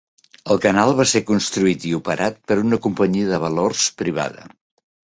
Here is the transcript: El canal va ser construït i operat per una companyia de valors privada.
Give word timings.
El 0.53 0.59
canal 0.63 0.93
va 0.99 1.05
ser 1.11 1.21
construït 1.27 1.87
i 1.91 1.93
operat 1.99 2.41
per 2.49 2.59
una 2.65 2.83
companyia 2.89 3.31
de 3.37 3.45
valors 3.49 3.89
privada. 4.05 4.53